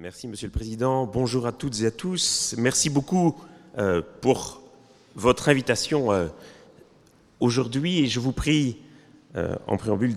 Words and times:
Merci 0.00 0.28
Monsieur 0.28 0.46
le 0.46 0.52
Président. 0.52 1.04
Bonjour 1.04 1.46
à 1.46 1.52
toutes 1.52 1.82
et 1.82 1.86
à 1.86 1.90
tous. 1.90 2.54
Merci 2.56 2.88
beaucoup 2.88 3.36
euh, 3.76 4.00
pour 4.22 4.62
votre 5.14 5.50
invitation 5.50 6.10
euh, 6.10 6.28
aujourd'hui 7.38 7.98
et 7.98 8.06
je 8.06 8.18
vous 8.18 8.32
prie 8.32 8.78
euh, 9.36 9.54
en 9.66 9.76
préambule 9.76 10.14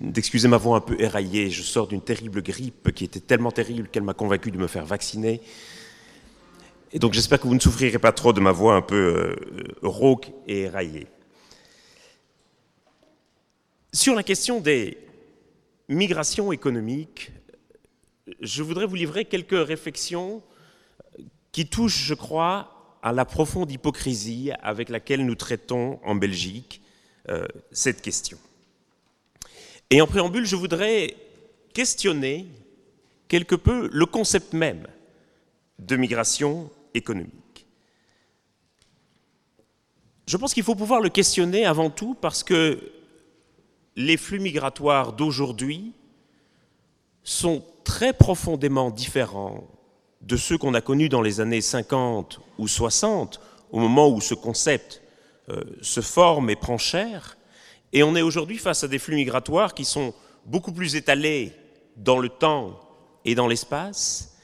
d'excuser 0.00 0.48
ma 0.48 0.56
voix 0.56 0.78
un 0.78 0.80
peu 0.80 0.98
éraillée. 0.98 1.50
Je 1.50 1.60
sors 1.60 1.86
d'une 1.86 2.00
terrible 2.00 2.40
grippe 2.40 2.92
qui 2.92 3.04
était 3.04 3.20
tellement 3.20 3.52
terrible 3.52 3.88
qu'elle 3.88 4.04
m'a 4.04 4.14
convaincu 4.14 4.50
de 4.50 4.56
me 4.56 4.68
faire 4.68 4.86
vacciner. 4.86 5.42
Et 6.94 6.98
donc 6.98 7.12
j'espère 7.12 7.38
que 7.38 7.46
vous 7.46 7.54
ne 7.54 7.60
souffrirez 7.60 7.98
pas 7.98 8.12
trop 8.12 8.32
de 8.32 8.40
ma 8.40 8.52
voix 8.52 8.74
un 8.74 8.80
peu 8.80 9.36
rauque 9.82 10.32
et 10.46 10.60
éraillée. 10.60 11.08
Sur 13.92 14.14
la 14.14 14.22
question 14.22 14.60
des 14.60 14.96
migrations 15.90 16.52
économiques, 16.52 17.32
je 18.40 18.62
voudrais 18.62 18.86
vous 18.86 18.96
livrer 18.96 19.24
quelques 19.24 19.66
réflexions 19.66 20.42
qui 21.52 21.68
touchent, 21.68 22.04
je 22.04 22.14
crois, 22.14 22.98
à 23.02 23.12
la 23.12 23.24
profonde 23.24 23.70
hypocrisie 23.70 24.50
avec 24.62 24.88
laquelle 24.88 25.24
nous 25.24 25.34
traitons 25.34 26.00
en 26.04 26.14
Belgique 26.14 26.82
euh, 27.28 27.46
cette 27.70 28.02
question. 28.02 28.38
Et 29.90 30.00
en 30.00 30.06
préambule, 30.06 30.44
je 30.44 30.56
voudrais 30.56 31.16
questionner 31.72 32.46
quelque 33.28 33.54
peu 33.54 33.88
le 33.92 34.06
concept 34.06 34.52
même 34.52 34.86
de 35.78 35.96
migration 35.96 36.70
économique. 36.94 37.66
Je 40.26 40.36
pense 40.36 40.54
qu'il 40.54 40.64
faut 40.64 40.74
pouvoir 40.74 41.00
le 41.00 41.08
questionner 41.08 41.64
avant 41.64 41.90
tout 41.90 42.14
parce 42.14 42.42
que 42.42 42.80
les 43.94 44.16
flux 44.16 44.40
migratoires 44.40 45.12
d'aujourd'hui 45.12 45.92
sont 47.26 47.64
très 47.82 48.12
profondément 48.12 48.90
différents 48.90 49.64
de 50.22 50.36
ceux 50.36 50.56
qu'on 50.56 50.74
a 50.74 50.80
connus 50.80 51.08
dans 51.08 51.22
les 51.22 51.40
années 51.40 51.60
50 51.60 52.40
ou 52.56 52.68
60, 52.68 53.40
au 53.72 53.80
moment 53.80 54.08
où 54.08 54.20
ce 54.20 54.34
concept 54.34 55.02
euh, 55.48 55.62
se 55.82 56.00
forme 56.00 56.50
et 56.50 56.56
prend 56.56 56.78
chair. 56.78 57.36
Et 57.92 58.04
on 58.04 58.14
est 58.14 58.22
aujourd'hui 58.22 58.58
face 58.58 58.84
à 58.84 58.88
des 58.88 59.00
flux 59.00 59.16
migratoires 59.16 59.74
qui 59.74 59.84
sont 59.84 60.14
beaucoup 60.46 60.72
plus 60.72 60.94
étalés 60.94 61.52
dans 61.96 62.18
le 62.18 62.28
temps 62.28 62.80
et 63.24 63.34
dans 63.34 63.48
l'espace, 63.48 64.36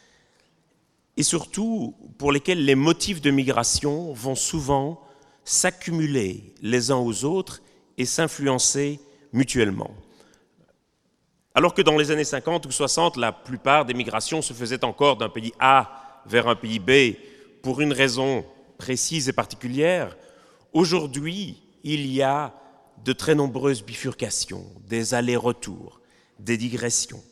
et 1.17 1.23
surtout 1.23 1.95
pour 2.19 2.33
lesquels 2.33 2.65
les 2.65 2.75
motifs 2.75 3.21
de 3.21 3.31
migration 3.31 4.13
vont 4.13 4.35
souvent 4.35 5.01
s'accumuler 5.45 6.53
les 6.63 6.91
uns 6.91 6.97
aux 6.97 7.25
autres 7.25 7.63
et 7.97 8.07
s'influencer 8.07 8.99
mutuellement. 9.33 9.93
Alors 11.55 11.75
que 11.75 11.83
dans 11.83 11.99
les 11.99 12.11
années 12.11 12.25
50 12.25 12.65
ou 12.67 12.71
60, 12.71 13.17
la 13.19 13.33
plupart 13.33 13.85
des 13.85 13.95
migrations 13.95 14.41
se 14.41 14.55
faisaient 14.55 14.85
encore 14.85 15.17
d'un 15.17 15.29
pays 15.29 15.53
A 15.59 16.23
vers 16.27 16.49
un 16.49 16.55
pays 16.55 16.79
B 16.79 17.17
pour 17.63 17.81
une 17.81 17.93
raison 17.93 18.45
précise 18.79 19.29
et 19.29 19.33
particulière, 19.33 20.17
aujourd'hui, 20.73 21.63
il 21.85 22.07
y 22.07 22.23
a 22.23 22.55
de 23.05 23.13
très 23.13 23.35
nombreuses 23.35 23.83
bifurcations, 23.83 24.65
des 24.89 25.15
allers-retours, 25.15 26.01
des 26.39 26.57
digressions. 26.57 27.23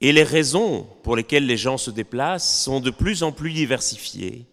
Et 0.00 0.12
les 0.12 0.22
raisons 0.22 0.86
pour 1.02 1.16
lesquelles 1.16 1.46
les 1.46 1.56
gens 1.56 1.78
se 1.78 1.90
déplacent 1.90 2.62
sont 2.62 2.80
de 2.80 2.90
plus 2.90 3.22
en 3.22 3.32
plus 3.32 3.52
diversifiées 3.52 4.46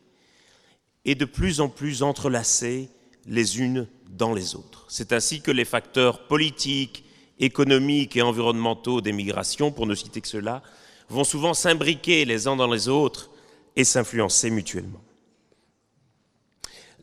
et 1.06 1.16
de 1.16 1.26
plus 1.26 1.62
en 1.62 1.70
plus 1.70 2.04
entrelacées 2.04 2.90
les 3.26 3.60
unes 3.60 3.88
dans 4.10 4.34
les 4.34 4.56
autres. 4.56 4.86
C'est 4.88 5.14
ainsi 5.14 5.42
que 5.42 5.52
les 5.52 5.66
facteurs 5.66 6.28
politiques, 6.28 7.04
économiques 7.42 8.16
et 8.16 8.22
environnementaux 8.22 9.02
des 9.02 9.12
migrations, 9.12 9.72
pour 9.72 9.88
ne 9.88 9.96
citer 9.96 10.22
que 10.22 10.28
cela, 10.28 10.62
vont 11.10 11.26
souvent 11.26 11.54
s'imbriquer 11.54 12.24
les 12.24 12.48
uns 12.48 12.56
dans 12.56 12.72
les 12.72 12.88
autres 12.88 13.30
et 13.76 13.84
s'influencer 13.84 14.50
mutuellement. 14.50 15.02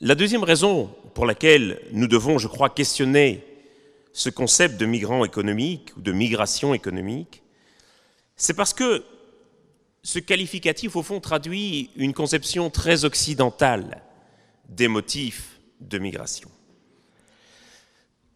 La 0.00 0.14
deuxième 0.14 0.44
raison 0.44 0.94
pour 1.12 1.26
laquelle 1.26 1.80
nous 1.92 2.06
devons, 2.06 2.38
je 2.38 2.46
crois, 2.46 2.70
questionner 2.70 3.44
ce 4.12 4.30
concept 4.30 4.80
de 4.80 4.86
migrants 4.86 5.24
économiques 5.24 5.90
ou 5.96 6.00
de 6.00 6.12
migration 6.12 6.72
économique, 6.72 7.42
c'est 8.36 8.54
parce 8.54 8.72
que 8.72 9.04
ce 10.04 10.20
qualificatif, 10.20 10.94
au 10.94 11.02
fond, 11.02 11.20
traduit 11.20 11.90
une 11.96 12.14
conception 12.14 12.70
très 12.70 13.04
occidentale 13.04 14.02
des 14.68 14.88
motifs 14.88 15.58
de 15.80 15.98
migration. 15.98 16.48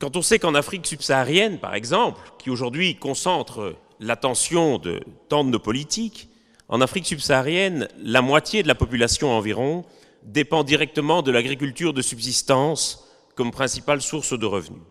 Quand 0.02 0.16
on 0.16 0.22
sait 0.22 0.40
qu'en 0.40 0.56
Afrique 0.56 0.84
subsaharienne, 0.84 1.60
par 1.60 1.76
exemple, 1.76 2.20
qui 2.36 2.50
aujourd'hui 2.50 2.96
concentre 2.96 3.76
l'attention 4.00 4.78
de 4.78 5.00
tant 5.28 5.44
de 5.44 5.50
nos 5.50 5.60
politiques, 5.60 6.28
en 6.68 6.80
Afrique 6.80 7.06
subsaharienne, 7.06 7.86
la 7.98 8.20
moitié 8.20 8.64
de 8.64 8.66
la 8.66 8.74
population 8.74 9.30
environ 9.30 9.84
dépend 10.24 10.64
directement 10.64 11.22
de 11.22 11.30
l'agriculture 11.30 11.94
de 11.94 12.02
subsistance 12.02 13.08
comme 13.36 13.52
principale 13.52 14.02
source 14.02 14.36
de 14.36 14.44
revenus. 14.44 14.82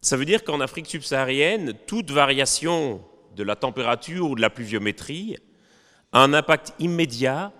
Ça 0.00 0.16
veut 0.16 0.26
dire 0.26 0.44
qu'en 0.44 0.60
Afrique 0.60 0.86
subsaharienne, 0.86 1.74
toute 1.88 2.12
variation 2.12 3.02
de 3.34 3.42
la 3.42 3.56
température 3.56 4.30
ou 4.30 4.36
de 4.36 4.42
la 4.42 4.50
pluviométrie 4.50 5.38
a 6.12 6.22
un 6.22 6.34
impact 6.34 6.72
immédiat 6.78 7.52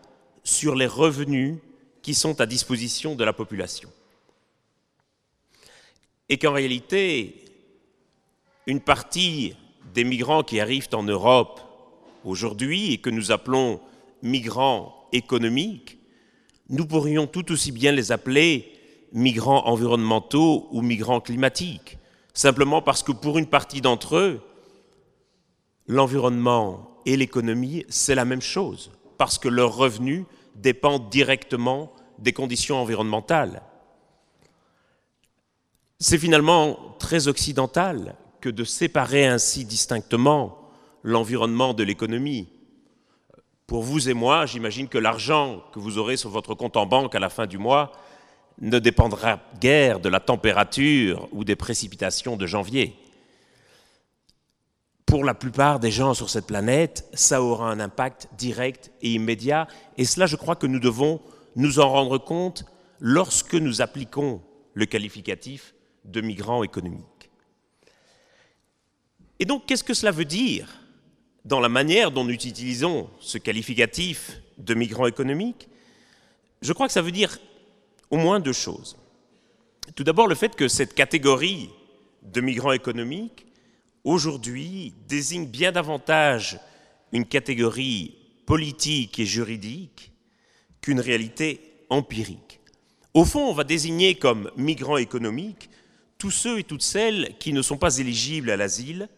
sur 0.44 0.76
les 0.76 0.86
revenus 0.86 1.56
qui 2.00 2.14
sont 2.14 2.40
à 2.40 2.46
disposition 2.46 3.16
de 3.16 3.24
la 3.24 3.32
population 3.32 3.88
et 6.32 6.38
qu'en 6.38 6.52
réalité, 6.52 7.44
une 8.66 8.80
partie 8.80 9.54
des 9.92 10.02
migrants 10.02 10.42
qui 10.42 10.60
arrivent 10.60 10.88
en 10.94 11.02
Europe 11.02 11.60
aujourd'hui 12.24 12.94
et 12.94 12.96
que 12.96 13.10
nous 13.10 13.32
appelons 13.32 13.82
migrants 14.22 15.08
économiques, 15.12 15.98
nous 16.70 16.86
pourrions 16.86 17.26
tout 17.26 17.52
aussi 17.52 17.70
bien 17.70 17.92
les 17.92 18.12
appeler 18.12 18.72
migrants 19.12 19.66
environnementaux 19.66 20.68
ou 20.70 20.80
migrants 20.80 21.20
climatiques, 21.20 21.98
simplement 22.32 22.80
parce 22.80 23.02
que 23.02 23.12
pour 23.12 23.36
une 23.36 23.46
partie 23.46 23.82
d'entre 23.82 24.16
eux, 24.16 24.40
l'environnement 25.86 26.96
et 27.04 27.18
l'économie, 27.18 27.84
c'est 27.90 28.14
la 28.14 28.24
même 28.24 28.40
chose, 28.40 28.90
parce 29.18 29.38
que 29.38 29.48
leurs 29.50 29.76
revenus 29.76 30.24
dépendent 30.56 31.10
directement 31.10 31.92
des 32.18 32.32
conditions 32.32 32.80
environnementales. 32.80 33.60
C'est 36.04 36.18
finalement 36.18 36.96
très 36.98 37.28
occidental 37.28 38.16
que 38.40 38.48
de 38.48 38.64
séparer 38.64 39.24
ainsi 39.24 39.64
distinctement 39.64 40.58
l'environnement 41.04 41.74
de 41.74 41.84
l'économie. 41.84 42.48
Pour 43.68 43.84
vous 43.84 44.08
et 44.08 44.12
moi, 44.12 44.44
j'imagine 44.44 44.88
que 44.88 44.98
l'argent 44.98 45.62
que 45.72 45.78
vous 45.78 45.98
aurez 45.98 46.16
sur 46.16 46.28
votre 46.28 46.56
compte 46.56 46.76
en 46.76 46.86
banque 46.86 47.14
à 47.14 47.20
la 47.20 47.30
fin 47.30 47.46
du 47.46 47.56
mois 47.56 47.92
ne 48.60 48.80
dépendra 48.80 49.38
guère 49.60 50.00
de 50.00 50.08
la 50.08 50.18
température 50.18 51.28
ou 51.30 51.44
des 51.44 51.54
précipitations 51.54 52.36
de 52.36 52.48
janvier. 52.48 52.96
Pour 55.06 55.22
la 55.22 55.34
plupart 55.34 55.78
des 55.78 55.92
gens 55.92 56.14
sur 56.14 56.30
cette 56.30 56.48
planète, 56.48 57.08
ça 57.12 57.40
aura 57.42 57.70
un 57.70 57.78
impact 57.78 58.26
direct 58.36 58.90
et 59.02 59.12
immédiat, 59.12 59.68
et 59.98 60.04
cela 60.04 60.26
je 60.26 60.34
crois 60.34 60.56
que 60.56 60.66
nous 60.66 60.80
devons 60.80 61.20
nous 61.54 61.78
en 61.78 61.88
rendre 61.88 62.18
compte 62.18 62.64
lorsque 62.98 63.54
nous 63.54 63.82
appliquons 63.82 64.42
le 64.74 64.86
qualificatif 64.86 65.74
de 66.04 66.20
migrants 66.20 66.62
économiques. 66.62 67.30
Et 69.38 69.44
donc, 69.44 69.66
qu'est-ce 69.66 69.84
que 69.84 69.94
cela 69.94 70.12
veut 70.12 70.24
dire 70.24 70.68
dans 71.44 71.60
la 71.60 71.68
manière 71.68 72.10
dont 72.10 72.24
nous 72.24 72.32
utilisons 72.32 73.10
ce 73.20 73.38
qualificatif 73.38 74.40
de 74.58 74.74
migrants 74.74 75.06
économiques? 75.06 75.68
Je 76.60 76.72
crois 76.72 76.86
que 76.86 76.92
ça 76.92 77.02
veut 77.02 77.10
dire 77.10 77.38
au 78.10 78.16
moins 78.16 78.38
deux 78.38 78.52
choses. 78.52 78.96
Tout 79.96 80.04
d'abord, 80.04 80.28
le 80.28 80.34
fait 80.34 80.54
que 80.54 80.68
cette 80.68 80.94
catégorie 80.94 81.70
de 82.22 82.40
migrants 82.40 82.72
économiques, 82.72 83.46
aujourd'hui, 84.04 84.94
désigne 85.08 85.46
bien 85.46 85.72
davantage 85.72 86.60
une 87.10 87.26
catégorie 87.26 88.14
politique 88.46 89.18
et 89.18 89.26
juridique 89.26 90.12
qu'une 90.80 91.00
réalité 91.00 91.60
empirique. 91.90 92.60
Au 93.14 93.24
fond, 93.24 93.48
on 93.48 93.54
va 93.54 93.64
désigner 93.64 94.14
comme 94.14 94.50
migrants 94.56 94.96
économiques 94.96 95.68
tous 96.22 96.30
ceux 96.30 96.60
et 96.60 96.62
toutes 96.62 96.82
celles 96.82 97.36
qui 97.40 97.52
ne 97.52 97.62
sont 97.62 97.76
pas 97.76 97.98
éligibles 97.98 98.52
à 98.52 98.56
l'asile 98.56 99.08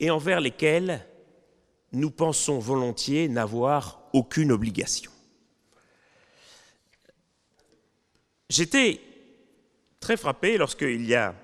et 0.00 0.10
envers 0.10 0.40
lesquels 0.40 1.06
nous 1.92 2.10
pensons 2.10 2.58
volontiers 2.58 3.28
n'avoir 3.28 4.02
aucune 4.12 4.50
obligation. 4.50 5.12
J'étais 8.48 9.00
très 10.00 10.16
frappé 10.16 10.58
lorsque, 10.58 10.82
il 10.82 11.06
y 11.06 11.14
a 11.14 11.36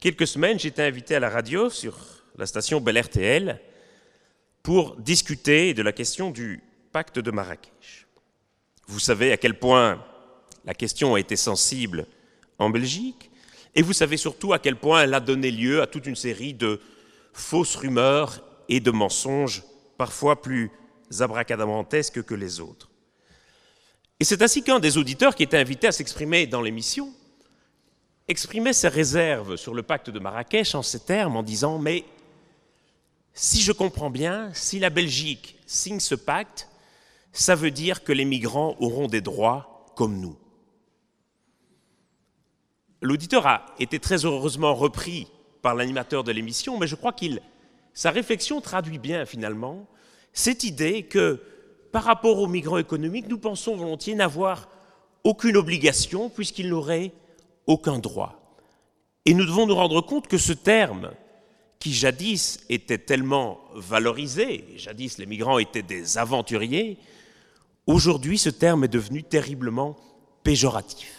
quelques 0.00 0.26
semaines, 0.26 0.58
j'étais 0.58 0.84
invité 0.84 1.16
à 1.16 1.20
la 1.20 1.28
radio 1.28 1.68
sur 1.68 1.94
la 2.38 2.46
station 2.46 2.80
Bel 2.80 2.98
RTL 2.98 3.60
pour 4.62 4.96
discuter 4.96 5.74
de 5.74 5.82
la 5.82 5.92
question 5.92 6.30
du 6.30 6.62
pacte 6.90 7.18
de 7.18 7.30
Marrakech. 7.30 8.06
Vous 8.86 8.98
savez 8.98 9.30
à 9.30 9.36
quel 9.36 9.58
point 9.58 10.02
la 10.64 10.72
question 10.72 11.16
a 11.16 11.20
été 11.20 11.36
sensible 11.36 12.06
en 12.58 12.70
Belgique, 12.70 13.27
et 13.74 13.82
vous 13.82 13.92
savez 13.92 14.16
surtout 14.16 14.52
à 14.52 14.58
quel 14.58 14.76
point 14.76 15.02
elle 15.02 15.14
a 15.14 15.20
donné 15.20 15.50
lieu 15.50 15.82
à 15.82 15.86
toute 15.86 16.06
une 16.06 16.16
série 16.16 16.54
de 16.54 16.80
fausses 17.32 17.76
rumeurs 17.76 18.40
et 18.68 18.80
de 18.80 18.90
mensonges 18.90 19.62
parfois 19.96 20.42
plus 20.42 20.70
abracadabrantesques 21.20 22.22
que 22.22 22.34
les 22.34 22.60
autres. 22.60 22.88
Et 24.20 24.24
c'est 24.24 24.42
ainsi 24.42 24.62
qu'un 24.62 24.80
des 24.80 24.98
auditeurs 24.98 25.34
qui 25.34 25.44
était 25.44 25.56
invité 25.56 25.86
à 25.86 25.92
s'exprimer 25.92 26.46
dans 26.46 26.60
l'émission 26.60 27.12
exprimait 28.26 28.72
ses 28.72 28.88
réserves 28.88 29.56
sur 29.56 29.74
le 29.74 29.82
pacte 29.82 30.10
de 30.10 30.18
Marrakech 30.18 30.74
en 30.74 30.82
ces 30.82 31.00
termes 31.00 31.36
en 31.36 31.42
disant 31.42 31.78
Mais 31.78 32.04
si 33.32 33.60
je 33.60 33.72
comprends 33.72 34.10
bien, 34.10 34.50
si 34.54 34.78
la 34.78 34.90
Belgique 34.90 35.58
signe 35.66 36.00
ce 36.00 36.14
pacte, 36.14 36.68
ça 37.32 37.54
veut 37.54 37.70
dire 37.70 38.02
que 38.02 38.12
les 38.12 38.24
migrants 38.24 38.76
auront 38.80 39.06
des 39.06 39.20
droits 39.20 39.86
comme 39.96 40.18
nous. 40.18 40.36
L'auditeur 43.00 43.46
a 43.46 43.66
été 43.78 43.98
très 44.00 44.24
heureusement 44.24 44.74
repris 44.74 45.28
par 45.62 45.74
l'animateur 45.74 46.24
de 46.24 46.32
l'émission, 46.32 46.78
mais 46.78 46.86
je 46.86 46.96
crois 46.96 47.12
qu'il 47.12 47.40
sa 47.94 48.10
réflexion 48.10 48.60
traduit 48.60 48.98
bien 48.98 49.26
finalement 49.26 49.86
cette 50.32 50.64
idée 50.64 51.04
que 51.04 51.40
par 51.90 52.04
rapport 52.04 52.38
aux 52.38 52.46
migrants 52.46 52.78
économiques, 52.78 53.28
nous 53.28 53.38
pensons 53.38 53.76
volontiers 53.76 54.14
n'avoir 54.14 54.68
aucune 55.24 55.56
obligation 55.56 56.28
puisqu'ils 56.28 56.68
n'auraient 56.68 57.12
aucun 57.66 57.98
droit. 57.98 58.56
Et 59.24 59.34
nous 59.34 59.44
devons 59.44 59.66
nous 59.66 59.74
rendre 59.74 60.00
compte 60.00 60.28
que 60.28 60.38
ce 60.38 60.52
terme, 60.52 61.10
qui 61.78 61.92
jadis 61.92 62.60
était 62.68 62.98
tellement 62.98 63.60
valorisé, 63.74 64.64
jadis 64.76 65.18
les 65.18 65.26
migrants 65.26 65.58
étaient 65.58 65.82
des 65.82 66.18
aventuriers, 66.18 66.98
aujourd'hui 67.86 68.38
ce 68.38 68.50
terme 68.50 68.84
est 68.84 68.88
devenu 68.88 69.22
terriblement 69.22 69.96
péjoratif. 70.42 71.17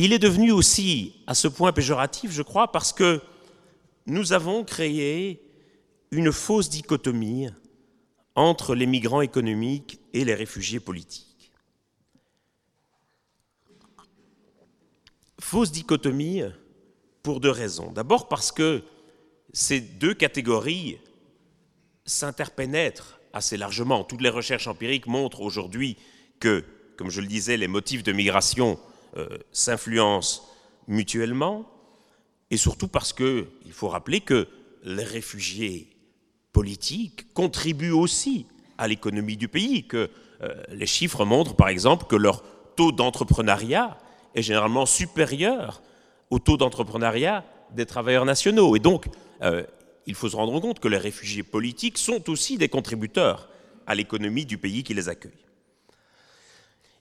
Il 0.00 0.12
est 0.12 0.20
devenu 0.20 0.52
aussi 0.52 1.16
à 1.26 1.34
ce 1.34 1.48
point 1.48 1.72
péjoratif, 1.72 2.30
je 2.30 2.42
crois, 2.42 2.70
parce 2.70 2.92
que 2.92 3.20
nous 4.06 4.32
avons 4.32 4.62
créé 4.62 5.42
une 6.12 6.30
fausse 6.30 6.70
dichotomie 6.70 7.48
entre 8.36 8.76
les 8.76 8.86
migrants 8.86 9.22
économiques 9.22 9.98
et 10.12 10.24
les 10.24 10.34
réfugiés 10.34 10.78
politiques. 10.78 11.50
Fausse 15.40 15.72
dichotomie 15.72 16.42
pour 17.24 17.40
deux 17.40 17.50
raisons. 17.50 17.90
D'abord 17.90 18.28
parce 18.28 18.52
que 18.52 18.84
ces 19.52 19.80
deux 19.80 20.14
catégories 20.14 20.98
s'interpénètrent 22.04 23.18
assez 23.32 23.56
largement. 23.56 24.04
Toutes 24.04 24.22
les 24.22 24.28
recherches 24.28 24.68
empiriques 24.68 25.08
montrent 25.08 25.40
aujourd'hui 25.40 25.96
que, 26.38 26.64
comme 26.96 27.10
je 27.10 27.20
le 27.20 27.26
disais, 27.26 27.56
les 27.56 27.66
motifs 27.66 28.04
de 28.04 28.12
migration 28.12 28.78
euh, 29.16 29.38
s'influencent 29.52 30.42
mutuellement, 30.86 31.70
et 32.50 32.56
surtout 32.56 32.88
parce 32.88 33.12
qu'il 33.12 33.72
faut 33.72 33.88
rappeler 33.88 34.20
que 34.20 34.48
les 34.84 35.04
réfugiés 35.04 35.88
politiques 36.52 37.32
contribuent 37.34 37.90
aussi 37.90 38.46
à 38.78 38.88
l'économie 38.88 39.36
du 39.36 39.48
pays, 39.48 39.86
que 39.86 40.10
euh, 40.42 40.54
les 40.70 40.86
chiffres 40.86 41.24
montrent 41.24 41.56
par 41.56 41.68
exemple 41.68 42.06
que 42.06 42.16
leur 42.16 42.42
taux 42.76 42.92
d'entrepreneuriat 42.92 43.98
est 44.34 44.42
généralement 44.42 44.86
supérieur 44.86 45.82
au 46.30 46.38
taux 46.38 46.56
d'entrepreneuriat 46.56 47.44
des 47.72 47.86
travailleurs 47.86 48.24
nationaux. 48.24 48.76
Et 48.76 48.78
donc, 48.78 49.06
euh, 49.42 49.64
il 50.06 50.14
faut 50.14 50.28
se 50.28 50.36
rendre 50.36 50.58
compte 50.60 50.80
que 50.80 50.88
les 50.88 50.98
réfugiés 50.98 51.42
politiques 51.42 51.98
sont 51.98 52.30
aussi 52.30 52.56
des 52.56 52.68
contributeurs 52.68 53.48
à 53.86 53.94
l'économie 53.94 54.46
du 54.46 54.58
pays 54.58 54.82
qui 54.82 54.94
les 54.94 55.08
accueille. 55.08 55.47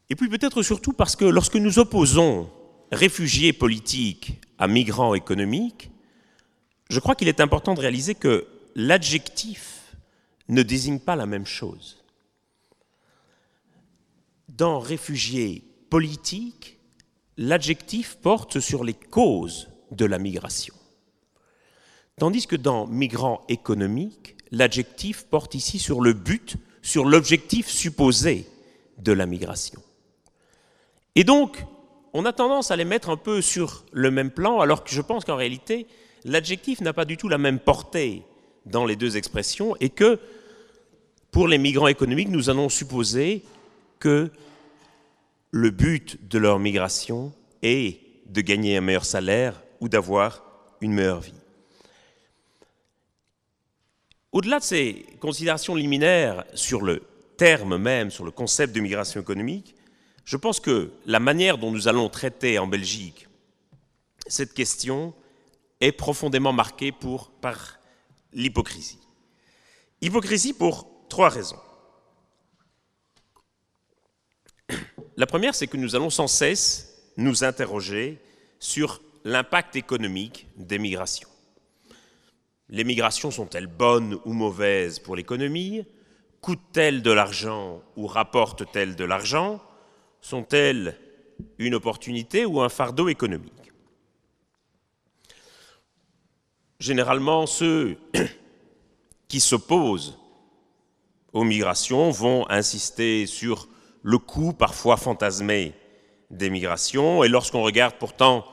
Et 0.10 0.16
puis 0.16 0.30
peut-être 0.30 0.64
surtout 0.64 0.94
parce 0.94 1.16
que 1.16 1.26
lorsque 1.26 1.56
nous 1.56 1.80
opposons 1.80 2.50
réfugiés 2.92 3.54
politiques 3.54 4.40
à 4.58 4.68
migrants 4.68 5.14
économiques, 5.14 5.92
je 6.90 7.00
crois 7.00 7.16
qu'il 7.16 7.28
est 7.28 7.42
important 7.42 7.74
de 7.74 7.82
réaliser 7.82 8.16
que 8.16 8.48
l'adjectif 8.76 9.96
ne 10.48 10.64
désigne 10.64 11.00
pas 11.00 11.16
la 11.16 11.26
même 11.26 11.46
chose. 11.46 12.04
Dans 14.48 14.80
réfugiés 14.80 15.64
politiques, 15.90 16.80
l'adjectif 17.36 18.16
porte 18.16 18.60
sur 18.60 18.84
les 18.84 18.94
causes 18.94 19.70
de 19.92 20.06
la 20.06 20.20
migration. 20.20 20.74
Tandis 22.18 22.48
que 22.48 22.56
dans 22.56 22.88
migrants 22.88 23.44
économiques, 23.50 24.38
l'adjectif 24.52 25.26
porte 25.26 25.54
ici 25.54 25.80
sur 25.80 26.02
le 26.02 26.14
but, 26.14 26.56
sur 26.82 27.06
l'objectif 27.06 27.68
supposé 27.68 28.48
de 28.98 29.12
la 29.12 29.26
migration. 29.26 29.82
Et 31.18 31.24
donc, 31.24 31.66
on 32.14 32.26
a 32.26 32.32
tendance 32.32 32.70
à 32.70 32.76
les 32.76 32.86
mettre 32.86 33.10
un 33.10 33.18
peu 33.18 33.42
sur 33.42 33.86
le 33.92 34.12
même 34.12 34.30
plan, 34.30 34.60
alors 34.60 34.84
que 34.84 34.92
je 34.92 35.02
pense 35.02 35.26
qu'en 35.26 35.36
réalité, 35.36 35.88
l'adjectif 36.24 36.80
n'a 36.80 36.94
pas 36.94 37.06
du 37.06 37.18
tout 37.18 37.28
la 37.28 37.40
même 37.40 37.58
portée 37.58 38.22
dans 38.68 38.86
les 38.86 38.96
deux 38.96 39.18
expressions 39.18 39.76
et 39.80 39.90
que 39.90 40.20
pour 41.32 41.48
les 41.48 41.58
migrants 41.58 41.88
économiques, 41.88 42.30
nous 42.30 42.52
allons 42.52 42.70
supposer 42.70 43.44
que 43.98 44.30
le 45.50 45.72
but 45.72 46.20
de 46.30 46.38
leur 46.38 46.60
migration 46.60 47.34
est 47.64 48.00
de 48.28 48.42
gagner 48.42 48.78
un 48.78 48.82
meilleur 48.82 49.06
salaire 49.06 49.64
ou 49.82 49.90
d'avoir 49.90 50.44
une 50.82 50.94
meilleure 50.94 51.22
vie. 51.22 51.34
Au-delà 54.32 54.60
de 54.60 54.64
ces 54.64 55.04
considérations 55.20 55.74
liminaires 55.74 56.46
sur 56.54 56.84
le 56.84 57.02
terme 57.38 57.78
même, 57.78 58.12
sur 58.12 58.24
le 58.24 58.30
concept 58.30 58.76
de 58.76 58.82
migration 58.82 59.20
économique, 59.20 59.74
je 60.28 60.36
pense 60.36 60.60
que 60.60 60.92
la 61.06 61.22
manière 61.22 61.58
dont 61.58 61.72
nous 61.72 61.88
allons 61.88 62.10
traiter 62.10 62.60
en 62.60 62.68
Belgique 62.68 63.30
cette 64.28 64.54
question 64.54 65.14
est 65.80 65.94
profondément 65.94 66.52
marquée 66.52 66.94
par 67.40 67.80
l'hypocrisie. 68.34 69.00
Hypocrisie 70.02 70.52
pour 70.52 70.90
trois 71.08 71.30
raisons. 71.30 71.60
La 75.16 75.26
première, 75.26 75.56
c'est 75.56 75.68
que 75.68 75.78
nous 75.78 75.96
allons 75.96 76.10
sans 76.10 76.28
cesse 76.28 77.10
nous 77.16 77.46
interroger 77.46 78.22
sur 78.60 79.02
l'impact 79.24 79.78
économique 79.78 80.48
des 80.58 80.78
migrations. 80.78 81.30
Les 82.68 82.84
migrations 82.84 83.32
sont-elles 83.32 83.68
bonnes 83.68 84.20
ou 84.26 84.34
mauvaises 84.34 85.00
pour 85.00 85.16
l'économie? 85.16 85.86
Coûtent-elles 86.42 87.02
de 87.02 87.12
l'argent 87.12 87.82
ou 87.96 88.08
rapportent-elles 88.08 88.98
de 88.98 89.06
l'argent? 89.06 89.62
Sont-elles 90.30 90.98
une 91.58 91.74
opportunité 91.74 92.46
ou 92.46 92.60
un 92.60 92.68
fardeau 92.68 93.08
économique? 93.08 93.72
Généralement, 96.82 97.48
ceux 97.48 97.98
qui 99.30 99.40
s'opposent 99.40 100.20
aux 101.32 101.46
migrations 101.46 102.10
vont 102.12 102.46
insister 102.50 103.26
sur 103.26 103.70
le 104.04 104.18
coût 104.18 104.52
parfois 104.52 104.98
fantasmé 104.98 105.74
des 106.30 106.50
migrations, 106.50 107.24
et 107.24 107.30
lorsqu'on 107.30 107.64
regarde 107.64 107.96
pourtant 107.98 108.44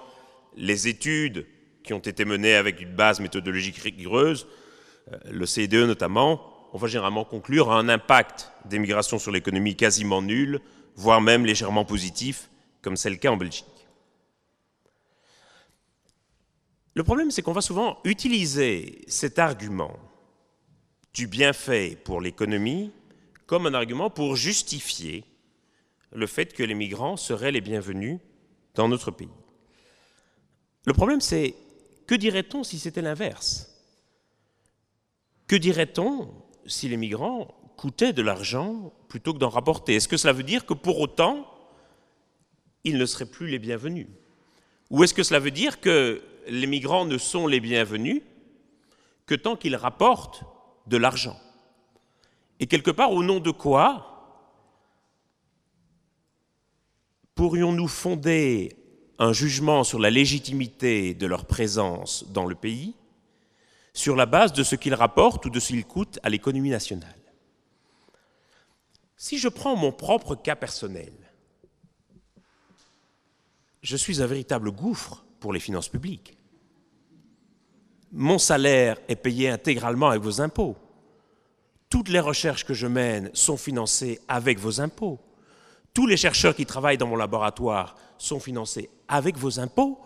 les 0.56 0.87
études 0.87 1.44
qui 1.82 1.92
ont 1.92 1.99
été 1.99 2.25
menées 2.25 2.54
avec 2.54 2.80
une 2.80 2.94
base 2.94 3.18
méthodologique 3.18 3.78
rigoureuse, 3.78 4.46
euh, 5.12 5.18
le 5.28 5.44
CDE 5.44 5.87
notamment, 5.88 6.40
on 6.72 6.78
va 6.78 6.87
généralement 6.87 7.25
conclure 7.25 7.72
un 7.72 7.88
impact 7.88 8.52
des 8.64 8.78
migrations 8.78 9.18
sur 9.18 9.32
l'économie 9.32 9.75
quasiment 9.75 10.22
nul, 10.22 10.60
voire 10.96 11.20
même 11.20 11.46
légèrement 11.46 11.84
positif, 11.84 12.50
comme 12.82 12.96
c'est 12.96 13.10
le 13.10 13.16
cas 13.16 13.30
en 13.30 13.36
Belgique. 13.36 13.66
Le 16.94 17.02
problème, 17.02 17.30
c'est 17.30 17.42
qu'on 17.42 17.52
va 17.52 17.60
souvent 17.60 17.98
utiliser 18.04 19.04
cet 19.08 19.38
argument 19.38 19.96
du 21.12 21.26
bienfait 21.26 21.98
pour 22.04 22.20
l'économie 22.20 22.92
comme 23.46 23.66
un 23.66 23.74
argument 23.74 24.10
pour 24.10 24.36
justifier 24.36 25.24
le 26.12 26.26
fait 26.26 26.52
que 26.52 26.62
les 26.62 26.74
migrants 26.74 27.16
seraient 27.16 27.52
les 27.52 27.60
bienvenus 27.60 28.20
dans 28.74 28.88
notre 28.88 29.10
pays. 29.10 29.28
Le 30.86 30.92
problème, 30.92 31.20
c'est 31.20 31.54
que 32.06 32.14
dirait-on 32.14 32.62
si 32.62 32.78
c'était 32.78 33.02
l'inverse? 33.02 33.70
Que 35.48 35.56
dirait-on 35.56 36.32
si 36.66 36.88
les 36.88 36.96
migrants 36.96 37.54
coûtaient 37.76 38.12
de 38.12 38.23
l'argent 38.23 38.93
plutôt 39.09 39.33
que 39.33 39.38
d'en 39.38 39.49
rapporter. 39.49 39.95
Est-ce 39.95 40.09
que 40.09 40.16
cela 40.16 40.33
veut 40.33 40.43
dire 40.43 40.66
que 40.66 40.75
pour 40.75 41.00
autant, 41.00 41.47
ils 42.85 42.99
ne 42.99 43.07
seraient 43.07 43.26
plus 43.26 43.49
les 43.49 43.59
bienvenus? 43.59 44.07
Ou 44.90 45.04
est-ce 45.04 45.14
que 45.14 45.23
cela 45.23 45.40
veut 45.40 45.50
dire 45.50 45.81
que 45.81 46.23
les 46.47 46.66
migrants 46.66 47.04
ne 47.04 47.19
sont 47.19 47.47
les 47.47 47.61
bienvenus 47.61 48.23
que 49.26 49.35
tant 49.35 49.57
qu'ils 49.57 49.76
rapportent 49.76 50.45
de 50.87 50.97
l'argent? 50.97 51.38
Et 52.61 52.66
quelque 52.66 52.90
part, 52.90 53.12
au 53.12 53.23
nom 53.23 53.40
de 53.40 53.50
quoi 53.50 54.11
pourrions-nous 57.35 57.88
fonder 57.88 58.76
un 59.19 59.33
jugement 59.33 59.85
sur 59.85 59.99
la 59.99 60.11
légitimité 60.11 61.14
de 61.14 61.26
leur 61.26 61.47
présence 61.47 62.31
dans 62.31 62.47
le 62.47 62.54
pays 62.54 62.95
sur 63.93 64.16
la 64.16 64.26
base 64.26 64.52
de 64.52 64.62
ce 64.62 64.76
qu'ils 64.76 64.95
rapportent 64.95 65.47
ou 65.47 65.50
de 65.50 65.61
ce 65.61 65.69
qu'ils 65.69 65.85
coûtent 65.85 66.19
à 66.23 66.28
l'économie 66.28 66.71
nationale? 66.71 67.24
Si 69.26 69.38
je 69.38 69.49
prends 69.49 69.75
mon 69.75 69.90
propre 69.90 70.35
cas 70.35 70.54
personnel, 70.54 71.14
je 73.81 73.97
suis 73.97 74.21
un 74.21 74.26
véritable 74.26 74.71
gouffre 74.71 75.25
pour 75.40 75.54
les 75.54 75.61
finances 75.61 75.88
publiques. 75.88 76.37
mon 78.12 78.37
salaire 78.37 78.99
est 79.09 79.16
payé 79.16 79.49
intégralement 79.49 80.11
avec 80.11 80.21
vos 80.21 80.43
impôts. 80.43 80.76
Toutes 81.88 82.11
les 82.11 82.21
recherches 82.21 82.66
que 82.66 82.75
je 82.75 82.87
mène 82.87 83.31
sont 83.33 83.57
financées 83.57 84.21
avec 84.28 84.59
vos 84.59 84.83
impôts. 84.83 85.19
Tous 85.95 86.07
les 86.07 86.19
chercheurs 86.19 86.54
qui 86.54 86.66
travaillent 86.66 86.99
dans 86.99 87.07
mon 87.07 87.16
laboratoire 87.16 87.97
sont 88.19 88.40
financés 88.40 88.90
avec 89.09 89.38
vos 89.38 89.59
impôts. 89.59 89.99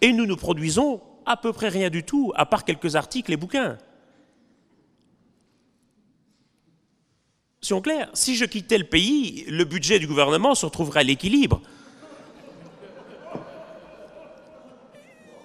Et 0.00 0.12
nous 0.12 0.26
ne 0.26 0.34
produisons 0.34 1.00
à 1.24 1.36
peu 1.36 1.52
près 1.52 1.68
rien 1.68 1.88
du 1.88 2.02
tout, 2.02 2.32
à 2.34 2.46
part 2.46 2.64
quelques 2.64 2.96
articles 2.96 3.32
et 3.32 3.36
bouquins. 3.36 3.78
Si 8.12 8.36
je 8.36 8.44
quittais 8.44 8.78
le 8.78 8.84
pays, 8.84 9.44
le 9.48 9.64
budget 9.64 9.98
du 9.98 10.06
gouvernement 10.06 10.54
se 10.54 10.66
retrouverait 10.66 11.00
à 11.00 11.02
l'équilibre. 11.02 11.62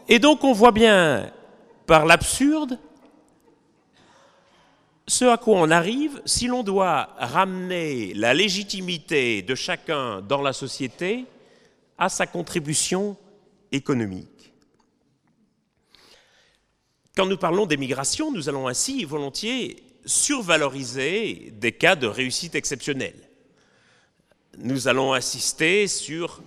Et 0.10 0.20
donc 0.20 0.44
on 0.44 0.52
voit 0.52 0.72
bien 0.72 1.32
par 1.86 2.06
l'absurde 2.06 2.78
ce 5.08 5.26
à 5.26 5.38
quoi 5.38 5.60
on 5.60 5.72
arrive 5.72 6.22
si 6.26 6.48
l'on 6.48 6.62
doit 6.62 7.10
ramener 7.18 8.14
la 8.14 8.34
légitimité 8.34 9.42
de 9.42 9.56
chacun 9.56 10.22
dans 10.22 10.42
la 10.42 10.54
société 10.54 11.26
à 11.98 12.10
sa 12.10 12.28
contribution 12.28 13.18
économique. 13.72 14.54
Quand 17.16 17.26
nous 17.26 17.38
parlons 17.38 17.66
d'émigration, 17.66 18.32
nous 18.32 18.50
allons 18.50 18.68
ainsi 18.68 19.04
volontiers 19.04 19.84
survaloriser 20.10 21.54
des 21.54 21.72
cas 21.72 21.96
de 21.96 22.08
réussite 22.08 22.56
exceptionnelle. 22.56 23.30
Nous 24.58 24.88
allons 24.88 25.14
insister 25.14 25.88
sur 25.88 26.42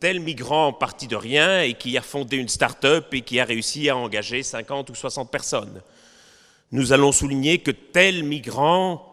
tel 0.00 0.20
migrant 0.20 0.72
parti 0.72 1.08
de 1.08 1.16
rien 1.16 1.62
et 1.62 1.74
qui 1.74 1.98
a 1.98 2.02
fondé 2.02 2.36
une 2.36 2.48
start-up 2.48 3.12
et 3.12 3.22
qui 3.22 3.40
a 3.40 3.44
réussi 3.44 3.88
à 3.88 3.96
engager 3.96 4.42
50 4.42 4.90
ou 4.90 4.94
60 4.94 5.30
personnes. 5.30 5.82
Nous 6.70 6.92
allons 6.92 7.12
souligner 7.12 7.58
que 7.58 7.72
tel 7.72 8.22
migrant 8.22 9.04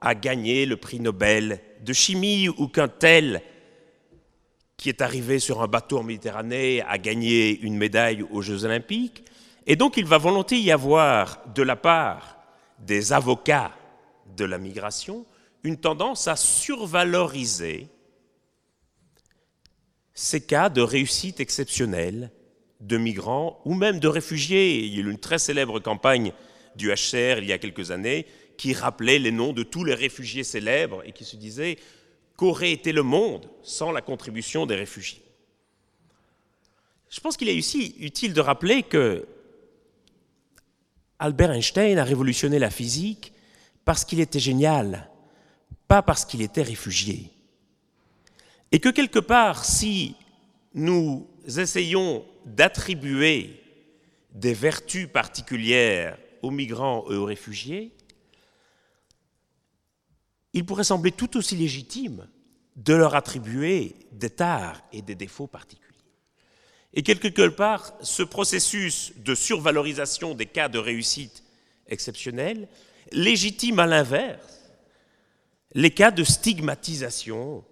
a 0.00 0.14
gagné 0.14 0.64
le 0.64 0.76
prix 0.76 1.00
Nobel 1.00 1.60
de 1.84 1.92
chimie 1.92 2.48
ou 2.48 2.68
qu'un 2.68 2.88
tel 2.88 3.42
qui 4.76 4.88
est 4.88 5.02
arrivé 5.02 5.40
sur 5.40 5.60
un 5.60 5.66
bateau 5.66 5.98
en 5.98 6.04
Méditerranée 6.04 6.82
a 6.82 6.98
gagné 6.98 7.58
une 7.60 7.76
médaille 7.76 8.22
aux 8.22 8.42
Jeux 8.42 8.64
olympiques. 8.64 9.24
Et 9.66 9.74
donc 9.74 9.96
il 9.96 10.04
va 10.04 10.18
volontiers 10.18 10.58
y 10.58 10.70
avoir 10.70 11.40
de 11.52 11.62
la 11.62 11.74
part 11.74 12.37
des 12.80 13.12
avocats 13.12 13.72
de 14.36 14.44
la 14.44 14.58
migration 14.58 15.26
une 15.64 15.76
tendance 15.76 16.28
à 16.28 16.36
survaloriser 16.36 17.88
ces 20.14 20.40
cas 20.40 20.68
de 20.68 20.80
réussite 20.80 21.40
exceptionnelle 21.40 22.30
de 22.80 22.96
migrants 22.96 23.60
ou 23.64 23.74
même 23.74 23.98
de 23.98 24.08
réfugiés. 24.08 24.84
Il 24.84 24.94
y 24.94 24.98
a 24.98 25.02
eu 25.02 25.10
une 25.10 25.18
très 25.18 25.38
célèbre 25.38 25.80
campagne 25.80 26.32
du 26.76 26.90
HCR 26.92 27.38
il 27.38 27.46
y 27.46 27.52
a 27.52 27.58
quelques 27.58 27.90
années 27.90 28.26
qui 28.56 28.72
rappelait 28.72 29.18
les 29.18 29.30
noms 29.30 29.52
de 29.52 29.62
tous 29.62 29.84
les 29.84 29.94
réfugiés 29.94 30.44
célèbres 30.44 31.02
et 31.04 31.12
qui 31.12 31.24
se 31.24 31.36
disait 31.36 31.78
qu'aurait 32.36 32.72
été 32.72 32.92
le 32.92 33.02
monde 33.02 33.48
sans 33.62 33.90
la 33.92 34.00
contribution 34.00 34.66
des 34.66 34.76
réfugiés. 34.76 35.22
Je 37.10 37.20
pense 37.20 37.36
qu'il 37.36 37.48
est 37.48 37.58
aussi 37.58 37.96
utile 38.00 38.32
de 38.32 38.40
rappeler 38.40 38.82
que 38.82 39.26
Albert 41.18 41.50
Einstein 41.50 41.98
a 41.98 42.04
révolutionné 42.04 42.58
la 42.58 42.70
physique 42.70 43.32
parce 43.84 44.04
qu'il 44.04 44.20
était 44.20 44.38
génial, 44.38 45.10
pas 45.88 46.02
parce 46.02 46.24
qu'il 46.24 46.42
était 46.42 46.62
réfugié. 46.62 47.30
Et 48.70 48.80
que 48.80 48.88
quelque 48.90 49.18
part, 49.18 49.64
si 49.64 50.14
nous 50.74 51.26
essayons 51.46 52.24
d'attribuer 52.44 53.62
des 54.32 54.54
vertus 54.54 55.08
particulières 55.08 56.18
aux 56.42 56.50
migrants 56.50 57.04
et 57.10 57.16
aux 57.16 57.24
réfugiés, 57.24 57.92
il 60.52 60.64
pourrait 60.64 60.84
sembler 60.84 61.12
tout 61.12 61.36
aussi 61.36 61.56
légitime 61.56 62.28
de 62.76 62.94
leur 62.94 63.14
attribuer 63.14 63.96
des 64.12 64.30
tares 64.30 64.82
et 64.92 65.02
des 65.02 65.14
défauts 65.14 65.46
particuliers. 65.46 65.87
Et 66.94 67.02
quelque 67.02 67.48
part, 67.48 67.92
ce 68.02 68.22
processus 68.22 69.12
de 69.16 69.34
survalorisation 69.34 70.34
des 70.34 70.46
cas 70.46 70.68
de 70.68 70.78
réussite 70.78 71.44
exceptionnelle 71.86 72.68
légitime 73.12 73.78
à 73.78 73.86
l'inverse 73.86 74.58
les 75.74 75.90
cas 75.90 76.10
de 76.10 76.24
stigmatisation 76.24 77.64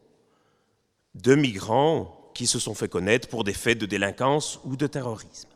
de 1.15 1.35
migrants 1.35 2.31
qui 2.35 2.47
se 2.47 2.59
sont 2.59 2.75
fait 2.75 2.89
connaître 2.89 3.29
pour 3.29 3.45
des 3.45 3.55
faits 3.55 3.79
de 3.79 3.87
délinquance 3.87 4.61
ou 4.65 4.77
de 4.77 4.87
terrorisme. 4.87 5.49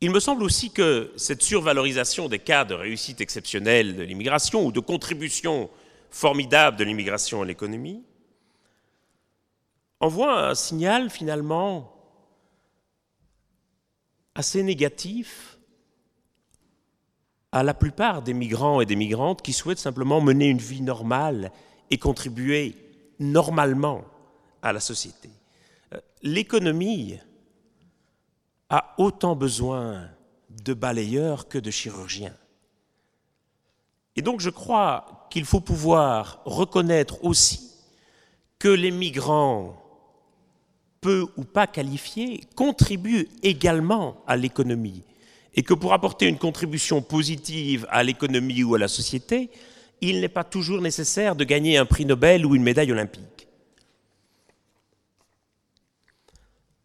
Il 0.00 0.12
me 0.12 0.20
semble 0.20 0.44
aussi 0.44 0.70
que 0.70 1.12
cette 1.16 1.42
survalorisation 1.42 2.28
des 2.28 2.38
cas 2.38 2.64
de 2.64 2.74
réussite 2.74 3.20
exceptionnelle 3.20 3.96
de 3.96 4.04
l'immigration 4.04 4.64
ou 4.64 4.70
de 4.70 4.78
contribution 4.78 5.68
formidable 6.10 6.76
de 6.76 6.84
l'immigration 6.84 7.42
à 7.42 7.44
l'économie 7.44 8.04
envoie 10.00 10.48
un 10.48 10.54
signal 10.54 11.10
finalement 11.10 11.92
assez 14.34 14.62
négatif 14.62 15.58
à 17.50 17.62
la 17.62 17.74
plupart 17.74 18.22
des 18.22 18.34
migrants 18.34 18.80
et 18.80 18.86
des 18.86 18.96
migrantes 18.96 19.42
qui 19.42 19.52
souhaitent 19.52 19.78
simplement 19.78 20.20
mener 20.20 20.48
une 20.48 20.58
vie 20.58 20.82
normale 20.82 21.50
et 21.90 21.98
contribuer 21.98 22.76
normalement 23.18 24.04
à 24.62 24.72
la 24.72 24.80
société. 24.80 25.30
Euh, 25.92 26.00
l'économie 26.22 27.18
a 28.68 28.94
autant 28.98 29.34
besoin 29.34 30.08
de 30.50 30.74
balayeurs 30.74 31.48
que 31.48 31.58
de 31.58 31.70
chirurgiens. 31.70 32.36
Et 34.14 34.22
donc 34.22 34.40
je 34.40 34.50
crois 34.50 35.26
qu'il 35.30 35.44
faut 35.44 35.60
pouvoir 35.60 36.42
reconnaître 36.44 37.24
aussi 37.24 37.72
que 38.58 38.68
les 38.68 38.90
migrants 38.90 39.87
peu 41.00 41.26
ou 41.36 41.44
pas 41.44 41.66
qualifiés, 41.66 42.40
contribuent 42.54 43.28
également 43.42 44.22
à 44.26 44.36
l'économie. 44.36 45.02
Et 45.54 45.62
que 45.62 45.74
pour 45.74 45.92
apporter 45.92 46.26
une 46.26 46.38
contribution 46.38 47.02
positive 47.02 47.86
à 47.90 48.02
l'économie 48.02 48.62
ou 48.62 48.74
à 48.74 48.78
la 48.78 48.88
société, 48.88 49.50
il 50.00 50.20
n'est 50.20 50.28
pas 50.28 50.44
toujours 50.44 50.80
nécessaire 50.80 51.34
de 51.34 51.44
gagner 51.44 51.76
un 51.76 51.86
prix 51.86 52.04
Nobel 52.04 52.46
ou 52.46 52.54
une 52.54 52.62
médaille 52.62 52.92
olympique. 52.92 53.48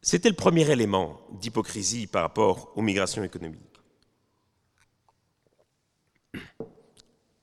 C'était 0.01 0.29
le 0.29 0.35
premier 0.35 0.69
élément 0.69 1.21
d'hypocrisie 1.31 2.07
par 2.07 2.23
rapport 2.23 2.73
aux 2.75 2.81
migrations 2.81 3.23
économiques. 3.23 3.61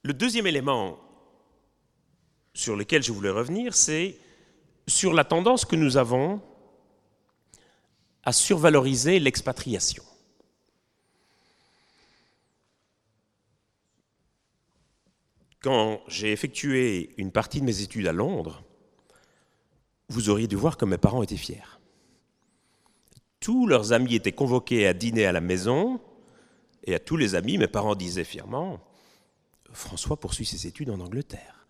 Le 0.03 0.13
deuxième 0.13 0.47
élément 0.47 0.99
sur 2.53 2.77
lequel 2.77 3.03
je 3.03 3.13
voulais 3.13 3.31
revenir, 3.31 3.75
c'est 3.75 4.19
sur 4.87 5.15
la 5.15 5.25
tendance 5.25 5.65
que 5.65 5.77
nous 5.77 5.97
avons 5.97 6.43
à 8.25 8.33
survaloriser 8.33 9.19
l'expatriation. 9.19 10.05
Quand 15.61 16.01
j'ai 16.09 16.33
effectué 16.33 17.15
une 17.19 17.33
partie 17.33 17.61
de 17.61 17.67
mes 17.67 17.83
études 17.83 18.07
à 18.07 18.13
Londres, 18.13 18.63
vous 20.09 20.31
auriez 20.31 20.47
dû 20.47 20.57
voir 20.57 20.77
comme 20.77 20.91
mes 20.91 20.99
parents 20.99 21.23
étaient 21.23 21.37
fiers. 21.37 21.79
Tous 23.41 23.67
leurs 23.67 23.93
amis 23.93 24.15
étaient 24.15 24.33
convoqués 24.33 24.87
à 24.87 24.95
dîner 24.95 25.27
à 25.27 25.33
la 25.33 25.41
maison, 25.41 26.01
et 26.85 26.95
à 26.95 26.99
tous 26.99 27.17
les 27.17 27.35
amis, 27.35 27.59
mes 27.59 27.69
parents 27.69 27.95
disaient 27.95 28.25
fièrement, 28.25 28.81
François 29.73 30.19
poursuit 30.19 30.47
ses 30.47 30.67
études 30.67 30.91
en 30.91 31.01
Angleterre. 31.01 31.67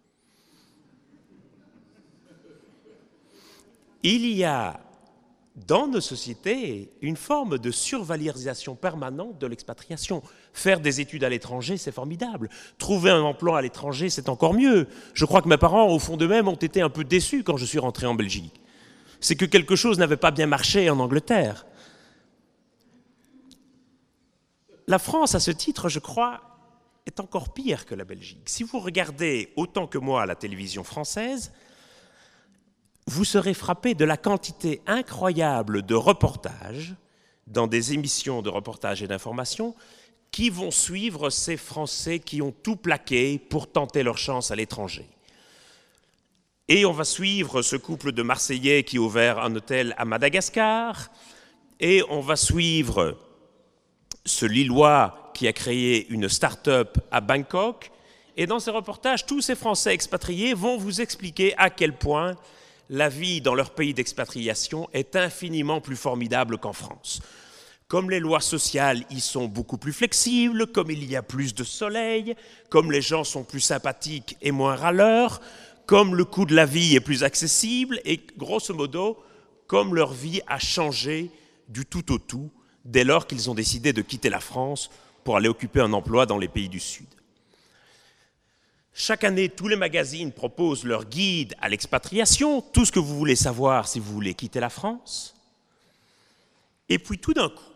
Il 4.02 4.26
y 4.26 4.45
a 4.45 4.80
dans 5.57 5.88
nos 5.88 6.00
sociétés 6.00 6.92
une 7.00 7.16
forme 7.16 7.59
de 7.59 7.71
survalorisation 7.71 8.76
permanente 8.76 9.38
de 9.38 9.47
l'expatriation. 9.47 10.23
Faire 10.52 10.80
des 10.80 11.00
études 11.00 11.25
à 11.25 11.28
l'étranger, 11.28 11.76
c'est 11.76 11.92
formidable. 11.92 12.49
Trouver 12.78 13.11
un 13.11 13.23
emploi 13.23 13.59
à 13.59 13.62
l'étranger, 13.62 14.11
c'est 14.11 14.28
encore 14.28 14.54
mieux. 14.54 14.87
Je 15.12 15.25
crois 15.25 15.42
que 15.42 15.49
mes 15.49 15.59
parents, 15.59 15.88
au 15.88 15.99
fond 15.99 16.16
d'eux-mêmes, 16.16 16.49
ont 16.49 16.54
été 16.54 16.80
un 16.80 16.90
peu 16.90 17.04
déçus 17.04 17.42
quand 17.42 17.57
je 17.57 17.64
suis 17.64 17.78
rentré 17.78 18.07
en 18.07 18.14
Belgique. 18.14 18.61
C'est 19.21 19.37
que 19.37 19.45
quelque 19.45 19.76
chose 19.76 19.99
n'avait 19.99 20.16
pas 20.16 20.30
bien 20.30 20.47
marché 20.47 20.88
en 20.88 20.99
Angleterre. 20.99 21.66
La 24.87 24.99
France, 24.99 25.35
à 25.35 25.40
ce 25.40 25.50
titre, 25.50 25.88
je 25.88 25.99
crois, 25.99 26.40
est 27.07 27.21
encore 27.21 27.52
pire 27.52 27.87
que 27.87 27.95
la 27.95 28.04
Belgique. 28.04 28.49
Si 28.49 28.62
vous 28.62 28.78
regardez 28.78 29.52
autant 29.57 29.87
que 29.87 29.99
moi 29.99 30.26
la 30.26 30.35
télévision 30.35 30.85
française, 30.85 31.52
vous 33.11 33.25
serez 33.25 33.55
frappé 33.55 33.95
de 33.95 34.05
la 34.05 34.17
quantité 34.17 34.83
incroyable 34.87 35.83
de 35.83 35.97
reportages 35.97 36.95
dans 37.49 37.67
des 37.67 37.93
émissions 37.93 38.40
de 38.40 38.49
reportages 38.49 39.02
et 39.02 39.09
d'information 39.09 39.75
qui 40.31 40.49
vont 40.49 40.71
suivre 40.71 41.29
ces 41.29 41.57
Français 41.57 42.21
qui 42.21 42.40
ont 42.40 42.52
tout 42.52 42.76
plaqué 42.76 43.40
pour 43.40 43.73
tenter 43.73 44.05
leur 44.05 44.17
chance 44.17 44.52
à 44.52 44.57
l'étranger. 44.57 45.09
Et 46.69 46.85
on 46.87 46.93
va 46.93 47.02
suivre 47.02 47.62
ce 47.62 47.75
couple 47.75 48.12
de 48.12 48.23
Marseillais 48.23 48.85
qui 48.85 48.99
a 48.99 49.00
ouvert 49.00 49.40
un 49.40 49.57
hôtel 49.57 49.93
à 49.99 50.05
Madagascar, 50.05 51.11
et 51.81 52.05
on 52.11 52.21
va 52.21 52.37
suivre 52.37 53.19
ce 54.25 54.47
Lillois 54.47 55.33
qui 55.35 55.49
a 55.49 55.52
créé 55.52 56.09
une 56.11 56.29
start-up 56.29 56.99
à 57.11 57.21
Bangkok. 57.21 57.90
Et 58.37 58.47
dans 58.47 58.61
ces 58.61 58.71
reportages, 58.71 59.26
tous 59.26 59.40
ces 59.40 59.57
Français 59.57 59.95
expatriés 59.95 60.55
vont 60.55 60.76
vous 60.76 61.00
expliquer 61.00 61.57
à 61.57 61.71
quel 61.71 61.99
point 61.99 62.37
la 62.91 63.09
vie 63.09 63.41
dans 63.41 63.55
leur 63.55 63.71
pays 63.71 63.95
d'expatriation 63.95 64.91
est 64.93 65.15
infiniment 65.15 65.81
plus 65.81 65.97
formidable 65.97 66.59
qu'en 66.59 66.73
France. 66.73 67.23
Comme 67.87 68.11
les 68.11 68.19
lois 68.19 68.41
sociales 68.41 69.05
y 69.11 69.21
sont 69.21 69.47
beaucoup 69.47 69.79
plus 69.79 69.93
flexibles, 69.93 70.67
comme 70.67 70.91
il 70.91 71.05
y 71.09 71.15
a 71.15 71.23
plus 71.23 71.55
de 71.55 71.63
soleil, 71.65 72.35
comme 72.69 72.91
les 72.91 73.01
gens 73.01 73.23
sont 73.23 73.45
plus 73.45 73.61
sympathiques 73.61 74.37
et 74.43 74.51
moins 74.51 74.75
râleurs, 74.75 75.41
comme 75.87 76.17
le 76.17 76.25
coût 76.25 76.47
de 76.47 76.55
la 76.55 76.67
vie 76.67 76.97
est 76.97 77.01
plus 77.01 77.23
accessible 77.23 78.01
et 78.05 78.21
grosso 78.37 78.75
modo, 78.75 79.19
comme 79.69 79.95
leur 79.95 80.13
vie 80.13 80.41
a 80.49 80.59
changé 80.59 81.31
du 81.69 81.87
tout 81.87 82.13
au 82.13 82.19
tout 82.19 82.51
dès 82.85 83.05
lors 83.05 83.29
qu'ils 83.29 83.51
ont 83.51 83.55
décidé 83.55 83.93
de 83.93 84.03
quitter 84.03 84.31
la 84.31 84.41
France 84.41 84.91
pour 85.23 85.37
aller 85.37 85.49
occuper 85.49 85.81
un 85.81 85.93
emploi 85.93 86.27
dans 86.27 86.39
les 86.39 86.49
pays 86.49 86.69
du 86.69 86.81
Sud. 86.81 87.07
Chaque 88.93 89.25
année, 89.25 89.49
tous 89.49 89.69
les 89.69 89.77
magazines 89.77 90.33
proposent 90.33 90.85
leur 90.85 91.05
guide 91.05 91.55
à 91.61 91.69
l'expatriation, 91.69 92.61
tout 92.61 92.85
ce 92.85 92.93
que 92.93 92.99
vous 92.99 93.17
voulez 93.17 93.37
savoir 93.37 93.89
si 93.89 94.01
vous 94.01 94.13
voulez 94.13 94.35
quitter 94.35 94.61
la 94.61 94.71
France. 94.71 95.35
Et 96.89 96.99
puis 96.99 97.19
tout 97.19 97.33
d'un 97.33 97.49
coup, 97.49 97.73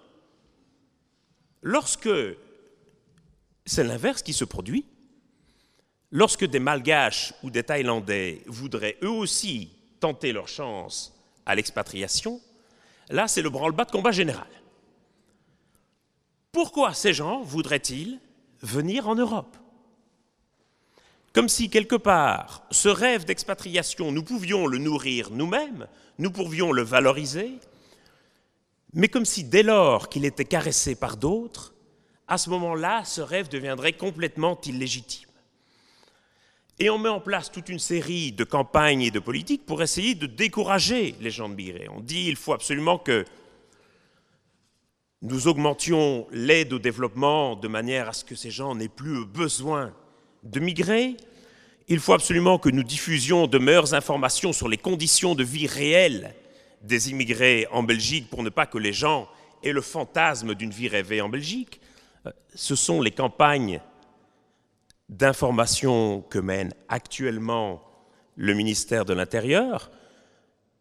lorsque 1.62 2.10
c'est 3.64 3.84
l'inverse 3.84 4.22
qui 4.22 4.32
se 4.32 4.44
produit, 4.44 4.84
lorsque 6.10 6.44
des 6.44 6.58
Malgaches 6.58 7.32
ou 7.42 7.50
des 7.50 7.62
Thaïlandais 7.62 8.42
voudraient 8.46 8.98
eux 9.02 9.10
aussi 9.10 9.70
tenter 10.00 10.32
leur 10.32 10.48
chance 10.48 11.14
à 11.46 11.54
l'expatriation, 11.54 12.40
là 13.08 13.28
c'est 13.28 13.42
le 13.42 13.50
branle-bas 13.50 13.84
de 13.84 13.92
combat 13.92 14.12
général. 14.12 14.48
Pourquoi 16.50 16.92
ces 16.92 17.14
gens 17.14 17.42
voudraient-ils 17.42 18.18
venir 18.60 19.08
en 19.08 19.14
Europe? 19.14 19.56
Comme 21.34 21.48
si 21.48 21.68
quelque 21.68 21.96
part, 21.96 22.62
ce 22.70 22.88
rêve 22.88 23.24
d'expatriation, 23.24 24.12
nous 24.12 24.22
pouvions 24.22 24.68
le 24.68 24.78
nourrir 24.78 25.30
nous-mêmes, 25.32 25.88
nous 26.20 26.30
pouvions 26.30 26.70
le 26.70 26.82
valoriser, 26.82 27.58
mais 28.92 29.08
comme 29.08 29.24
si 29.24 29.42
dès 29.42 29.64
lors 29.64 30.08
qu'il 30.08 30.24
était 30.24 30.44
caressé 30.44 30.94
par 30.94 31.16
d'autres, 31.16 31.74
à 32.28 32.38
ce 32.38 32.50
moment-là, 32.50 33.04
ce 33.04 33.20
rêve 33.20 33.48
deviendrait 33.48 33.94
complètement 33.94 34.60
illégitime. 34.64 35.28
Et 36.78 36.88
on 36.88 36.98
met 36.98 37.08
en 37.08 37.20
place 37.20 37.50
toute 37.50 37.68
une 37.68 37.80
série 37.80 38.30
de 38.30 38.44
campagnes 38.44 39.02
et 39.02 39.10
de 39.10 39.18
politiques 39.18 39.66
pour 39.66 39.82
essayer 39.82 40.14
de 40.14 40.26
décourager 40.26 41.16
les 41.20 41.30
gens 41.32 41.48
de 41.48 41.54
migrer. 41.56 41.88
On 41.88 42.00
dit 42.00 42.26
qu'il 42.26 42.36
faut 42.36 42.52
absolument 42.52 42.98
que 42.98 43.24
nous 45.22 45.48
augmentions 45.48 46.28
l'aide 46.30 46.72
au 46.72 46.78
développement 46.78 47.56
de 47.56 47.66
manière 47.66 48.08
à 48.08 48.12
ce 48.12 48.24
que 48.24 48.36
ces 48.36 48.52
gens 48.52 48.76
n'aient 48.76 48.88
plus 48.88 49.24
besoin 49.26 49.92
de 50.44 50.60
migrer. 50.60 51.16
Il 51.88 52.00
faut 52.00 52.12
absolument 52.12 52.58
que 52.58 52.68
nous 52.68 52.84
diffusions 52.84 53.46
de 53.46 53.58
meilleures 53.58 53.94
informations 53.94 54.52
sur 54.52 54.68
les 54.68 54.76
conditions 54.76 55.34
de 55.34 55.44
vie 55.44 55.66
réelles 55.66 56.34
des 56.82 57.10
immigrés 57.10 57.66
en 57.72 57.82
Belgique 57.82 58.30
pour 58.30 58.42
ne 58.42 58.50
pas 58.50 58.66
que 58.66 58.78
les 58.78 58.92
gens 58.92 59.28
aient 59.62 59.72
le 59.72 59.80
fantasme 59.80 60.54
d'une 60.54 60.70
vie 60.70 60.88
rêvée 60.88 61.20
en 61.20 61.28
Belgique. 61.28 61.80
Euh, 62.26 62.30
ce 62.54 62.74
sont 62.74 63.00
les 63.00 63.10
campagnes 63.10 63.80
d'information 65.08 66.22
que 66.22 66.38
mène 66.38 66.72
actuellement 66.88 67.82
le 68.36 68.54
ministère 68.54 69.04
de 69.04 69.14
l'Intérieur 69.14 69.90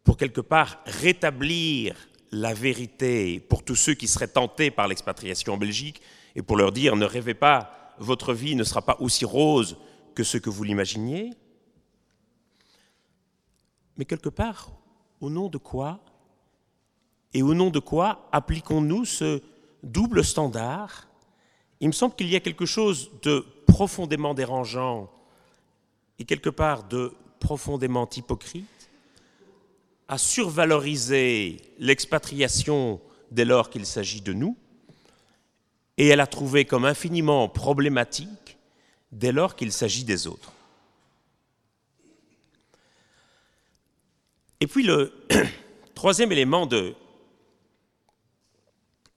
pour 0.03 0.17
quelque 0.17 0.41
part 0.41 0.79
rétablir 0.85 1.95
la 2.31 2.53
vérité 2.53 3.39
pour 3.39 3.63
tous 3.63 3.75
ceux 3.75 3.93
qui 3.93 4.07
seraient 4.07 4.27
tentés 4.27 4.71
par 4.71 4.87
l'expatriation 4.87 5.53
en 5.53 5.57
Belgique 5.57 6.01
et 6.35 6.41
pour 6.41 6.57
leur 6.57 6.71
dire 6.71 6.95
ne 6.95 7.05
rêvez 7.05 7.35
pas, 7.35 7.82
votre 7.99 8.33
vie 8.33 8.55
ne 8.55 8.63
sera 8.63 8.81
pas 8.81 8.97
aussi 8.99 9.25
rose 9.25 9.77
que 10.15 10.23
ce 10.23 10.37
que 10.37 10.49
vous 10.49 10.63
l'imaginiez. 10.63 11.31
Mais 13.97 14.05
quelque 14.05 14.29
part, 14.29 14.71
au 15.21 15.29
nom 15.29 15.49
de 15.49 15.57
quoi 15.57 15.99
et 17.33 17.41
au 17.41 17.53
nom 17.53 17.69
de 17.69 17.79
quoi 17.79 18.27
appliquons-nous 18.31 19.05
ce 19.05 19.41
double 19.81 20.23
standard? 20.23 21.07
Il 21.79 21.87
me 21.87 21.93
semble 21.93 22.15
qu'il 22.15 22.29
y 22.29 22.35
a 22.35 22.39
quelque 22.39 22.65
chose 22.65 23.11
de 23.21 23.45
profondément 23.67 24.33
dérangeant 24.33 25.11
et 26.19 26.25
quelque 26.25 26.49
part 26.49 26.83
de 26.83 27.13
profondément 27.39 28.07
hypocrite 28.15 28.89
à 30.07 30.17
survaloriser 30.17 31.61
l'expatriation 31.79 33.01
dès 33.31 33.45
lors 33.45 33.69
qu'il 33.69 33.85
s'agit 33.85 34.21
de 34.21 34.33
nous, 34.33 34.57
et 35.97 36.07
elle 36.07 36.19
a 36.19 36.27
trouvé 36.27 36.65
comme 36.65 36.85
infiniment 36.85 37.47
problématique 37.49 38.57
dès 39.11 39.31
lors 39.31 39.55
qu'il 39.55 39.71
s'agit 39.71 40.03
des 40.03 40.27
autres. 40.27 40.51
Et 44.59 44.67
puis 44.67 44.83
le 44.83 45.13
troisième 45.95 46.31
élément 46.31 46.65
de 46.65 46.95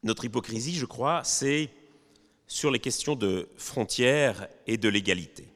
notre 0.03 0.25
hypocrisie, 0.25 0.77
je 0.77 0.87
crois, 0.87 1.23
c'est 1.25 1.71
sur 2.47 2.71
les 2.71 2.79
questions 2.79 3.17
de 3.17 3.49
frontières 3.57 4.49
et 4.67 4.77
de 4.77 4.89
légalité. 4.89 5.49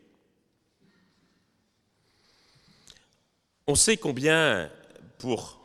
On 3.67 3.77
sait 3.77 3.97
combien 3.97 4.71
pour 5.19 5.61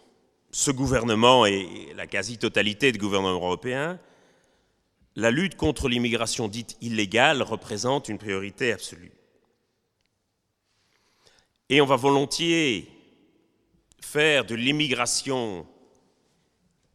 ce 0.51 0.71
gouvernement 0.71 1.45
et 1.45 1.91
la 1.95 2.07
quasi-totalité 2.07 2.91
des 2.91 2.99
gouvernements 2.99 3.33
européens, 3.33 3.99
la 5.15 5.31
lutte 5.31 5.55
contre 5.55 5.87
l'immigration 5.87 6.47
dite 6.47 6.77
illégale 6.81 7.41
représente 7.41 8.09
une 8.09 8.17
priorité 8.17 8.73
absolue. 8.73 9.13
Et 11.69 11.81
on 11.81 11.85
va 11.85 11.95
volontiers 11.95 12.89
faire 14.01 14.45
de 14.45 14.55
l'immigration 14.55 15.65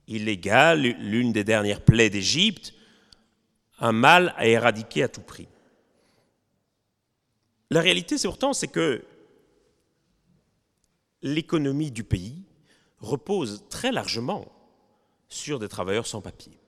illégale, 0.06 0.82
l'une 0.82 1.32
des 1.32 1.44
dernières 1.44 1.84
plaies 1.84 2.10
d'Égypte, 2.10 2.74
un 3.78 3.92
mal 3.92 4.34
à 4.36 4.46
éradiquer 4.46 5.04
à 5.04 5.08
tout 5.08 5.22
prix. 5.22 5.48
La 7.70 7.80
réalité, 7.80 8.18
c'est 8.18 8.28
pourtant, 8.28 8.52
c'est 8.52 8.68
que 8.68 9.04
l'économie 11.22 11.90
du 11.90 12.04
pays 12.04 12.42
repose 12.98 13.64
très 13.70 13.92
largement 13.92 14.50
sur 15.28 15.58
des 15.58 15.68
travailleurs 15.68 16.06
sans 16.06 16.20
papier. 16.20 16.58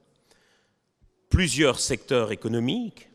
Plusieurs 1.32 1.80
secteurs 1.80 2.30
économiques, 2.30 3.08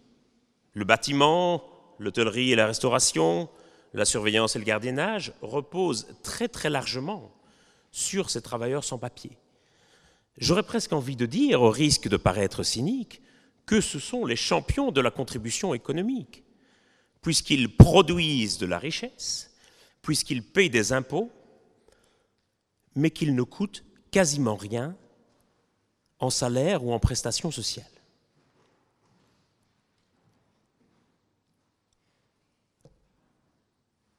le 0.74 0.86
bâtiment, 0.86 1.64
l'hôtellerie 2.00 2.52
et 2.52 2.56
la 2.56 2.66
restauration, 2.66 3.48
la 3.94 4.06
surveillance 4.06 4.56
et 4.56 4.60
le 4.60 4.66
gardiennage, 4.66 5.34
reposent 5.44 6.08
très 6.24 6.48
très 6.48 6.72
largement 6.72 7.32
sur 7.92 8.32
ces 8.32 8.42
travailleurs 8.42 8.84
sans 8.84 8.98
papier. 8.98 9.38
J'aurais 10.40 10.64
presque 10.64 10.94
envie 10.94 11.16
de 11.16 11.28
dire, 11.28 11.62
au 11.62 11.70
risque 11.70 12.08
de 12.08 12.18
paraître 12.18 12.64
cynique, 12.64 13.22
que 13.68 13.82
ce 13.82 14.00
sont 14.00 14.26
les 14.26 14.36
champions 14.36 14.92
de 14.92 15.00
la 15.00 15.12
contribution 15.12 15.76
économique, 15.76 16.44
puisqu'ils 17.22 17.78
produisent 17.78 18.58
de 18.58 18.66
la 18.66 18.80
richesse, 18.80 19.54
puisqu'ils 20.02 20.42
payent 20.42 20.72
des 20.72 20.92
impôts, 20.92 21.32
mais 22.96 23.12
qu'ils 23.12 23.36
ne 23.36 23.44
coûtent 23.44 23.86
quasiment 24.10 24.56
rien 24.56 24.98
en 26.18 26.32
salaire 26.32 26.84
ou 26.84 26.94
en 26.94 27.00
prestations 27.00 27.52
sociales. 27.52 27.86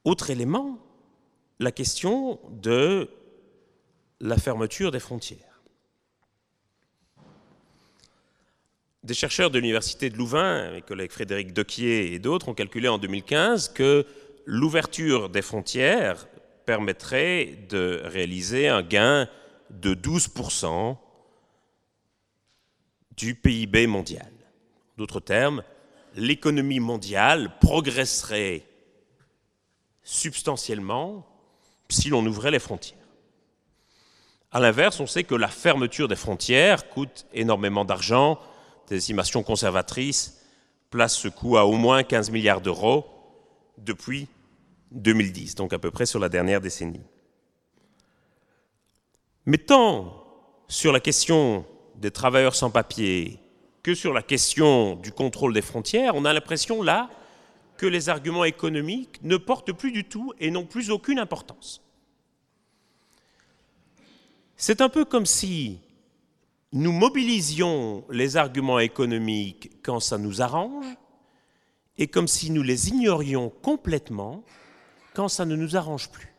Autre 0.09 0.31
élément, 0.31 0.79
la 1.59 1.71
question 1.71 2.39
de 2.49 3.11
la 4.19 4.37
fermeture 4.39 4.89
des 4.89 4.99
frontières. 4.99 5.61
Des 9.03 9.13
chercheurs 9.13 9.51
de 9.51 9.59
l'Université 9.59 10.09
de 10.09 10.17
Louvain, 10.17 10.71
mes 10.71 10.81
collègues 10.81 11.11
Frédéric 11.11 11.53
Dequier 11.53 12.11
et 12.11 12.17
d'autres, 12.17 12.49
ont 12.49 12.55
calculé 12.55 12.87
en 12.87 12.97
2015 12.97 13.69
que 13.69 14.07
l'ouverture 14.47 15.29
des 15.29 15.43
frontières 15.43 16.27
permettrait 16.65 17.67
de 17.69 18.01
réaliser 18.05 18.67
un 18.67 18.81
gain 18.81 19.29
de 19.69 19.93
12% 19.93 20.97
du 23.15 23.35
PIB 23.35 23.85
mondial. 23.85 24.31
D'autres 24.97 25.19
termes, 25.19 25.61
l'économie 26.15 26.79
mondiale 26.79 27.59
progresserait 27.61 28.68
substantiellement 30.09 31.23
si 31.87 32.09
l'on 32.09 32.25
ouvrait 32.25 32.49
les 32.49 32.59
frontières. 32.59 32.97
A 34.51 34.59
l'inverse, 34.59 34.99
on 34.99 35.05
sait 35.05 35.23
que 35.23 35.35
la 35.35 35.47
fermeture 35.47 36.07
des 36.07 36.15
frontières 36.15 36.89
coûte 36.89 37.27
énormément 37.31 37.85
d'argent. 37.85 38.39
Des 38.87 38.95
estimations 38.95 39.43
conservatrices 39.43 40.41
placent 40.89 41.17
ce 41.17 41.27
coût 41.27 41.57
à 41.57 41.65
au 41.65 41.73
moins 41.73 42.01
15 42.01 42.31
milliards 42.31 42.61
d'euros 42.61 43.05
depuis 43.77 44.27
2010, 44.91 45.53
donc 45.53 45.73
à 45.73 45.79
peu 45.79 45.91
près 45.91 46.07
sur 46.07 46.19
la 46.19 46.29
dernière 46.29 46.59
décennie. 46.59 47.03
Mais 49.45 49.59
tant 49.59 50.25
sur 50.67 50.91
la 50.91 50.99
question 50.99 51.65
des 51.95 52.09
travailleurs 52.09 52.55
sans 52.55 52.71
papier 52.71 53.39
que 53.83 53.93
sur 53.93 54.13
la 54.13 54.23
question 54.23 54.95
du 54.95 55.11
contrôle 55.11 55.53
des 55.53 55.61
frontières, 55.61 56.15
on 56.15 56.25
a 56.25 56.33
l'impression 56.33 56.81
là 56.81 57.11
que 57.79 57.85
les 57.85 58.09
arguments 58.09 58.43
économiques 58.43 59.23
ne 59.23 59.37
portent 59.37 59.71
plus 59.71 59.93
du 59.93 60.03
tout 60.03 60.33
et 60.37 60.51
n'ont 60.51 60.65
plus 60.65 60.91
aucune 60.91 61.17
importance. 61.17 61.81
C'est 64.57 64.81
un 64.81 64.89
peu 64.89 65.05
comme 65.05 65.25
si 65.25 65.79
nous 66.73 66.91
mobilisions 66.91 68.03
les 68.09 68.35
arguments 68.35 68.79
économiques 68.79 69.71
quand 69.81 70.01
ça 70.01 70.17
nous 70.17 70.41
arrange 70.41 70.87
et 71.97 72.07
comme 72.07 72.27
si 72.27 72.51
nous 72.51 72.63
les 72.63 72.89
ignorions 72.89 73.49
complètement 73.49 74.43
quand 75.13 75.29
ça 75.29 75.45
ne 75.45 75.55
nous 75.55 75.77
arrange 75.77 76.09
plus. 76.09 76.35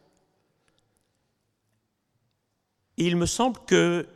Il 2.99 3.17
me 3.17 3.25
semble 3.25 3.61
que 3.67 4.07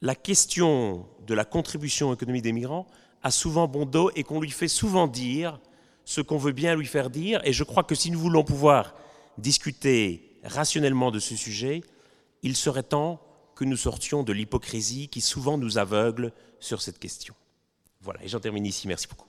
la 0.00 0.14
question 0.14 1.06
de 1.26 1.34
la 1.34 1.44
contribution 1.44 2.14
économique 2.14 2.44
des 2.44 2.54
migrants 2.54 2.86
a 3.22 3.30
souvent 3.30 3.68
bon 3.68 3.84
dos 3.84 4.10
et 4.14 4.24
qu'on 4.24 4.40
lui 4.40 4.50
fait 4.50 4.68
souvent 4.68 5.06
dire 5.06 5.60
ce 6.04 6.20
qu'on 6.20 6.38
veut 6.38 6.52
bien 6.52 6.74
lui 6.74 6.86
faire 6.86 7.10
dire. 7.10 7.40
Et 7.44 7.52
je 7.52 7.64
crois 7.64 7.84
que 7.84 7.94
si 7.94 8.10
nous 8.10 8.18
voulons 8.18 8.44
pouvoir 8.44 8.94
discuter 9.36 10.38
rationnellement 10.44 11.10
de 11.10 11.18
ce 11.18 11.36
sujet, 11.36 11.82
il 12.42 12.56
serait 12.56 12.82
temps 12.82 13.20
que 13.54 13.64
nous 13.64 13.76
sortions 13.76 14.22
de 14.22 14.32
l'hypocrisie 14.32 15.08
qui 15.08 15.20
souvent 15.20 15.58
nous 15.58 15.78
aveugle 15.78 16.32
sur 16.60 16.80
cette 16.80 16.98
question. 16.98 17.34
Voilà, 18.00 18.22
et 18.22 18.28
j'en 18.28 18.40
termine 18.40 18.66
ici. 18.66 18.86
Merci 18.86 19.08
beaucoup. 19.08 19.27